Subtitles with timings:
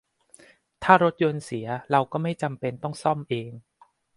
[0.83, 3.51] ถ้ารถยนต์เสีย เราก็ไม่จำเป็นต้องซ่อมเอง